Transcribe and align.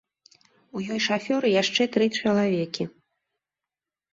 У 0.77 0.81
ёй 0.95 1.01
шафёр 1.07 1.41
і 1.49 1.53
яшчэ 1.61 1.83
тры 1.97 2.05
чалавекі. 2.23 2.83